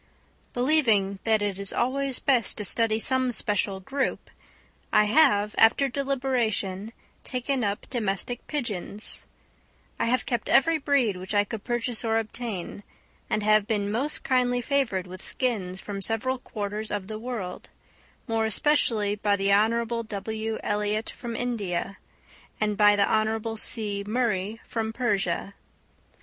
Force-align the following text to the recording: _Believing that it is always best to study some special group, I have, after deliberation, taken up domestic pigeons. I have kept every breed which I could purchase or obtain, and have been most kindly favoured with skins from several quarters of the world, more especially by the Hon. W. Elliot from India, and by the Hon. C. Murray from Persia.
_Believing 0.53 1.19
that 1.25 1.43
it 1.43 1.59
is 1.59 1.71
always 1.71 2.17
best 2.17 2.57
to 2.57 2.63
study 2.65 2.97
some 2.97 3.31
special 3.31 3.79
group, 3.79 4.31
I 4.91 5.03
have, 5.03 5.53
after 5.59 5.89
deliberation, 5.89 6.91
taken 7.23 7.63
up 7.63 7.85
domestic 7.87 8.47
pigeons. 8.47 9.27
I 9.99 10.05
have 10.05 10.25
kept 10.25 10.49
every 10.49 10.79
breed 10.79 11.17
which 11.17 11.35
I 11.35 11.43
could 11.43 11.63
purchase 11.63 12.03
or 12.03 12.17
obtain, 12.17 12.81
and 13.29 13.43
have 13.43 13.67
been 13.67 13.91
most 13.91 14.23
kindly 14.23 14.59
favoured 14.59 15.05
with 15.05 15.21
skins 15.21 15.79
from 15.79 16.01
several 16.01 16.39
quarters 16.39 16.89
of 16.89 17.05
the 17.05 17.19
world, 17.19 17.69
more 18.27 18.45
especially 18.47 19.13
by 19.15 19.35
the 19.35 19.51
Hon. 19.53 19.85
W. 19.85 20.57
Elliot 20.63 21.11
from 21.11 21.35
India, 21.35 21.99
and 22.59 22.75
by 22.75 22.95
the 22.95 23.05
Hon. 23.07 23.55
C. 23.55 24.03
Murray 24.07 24.59
from 24.65 24.93
Persia. 24.93 25.53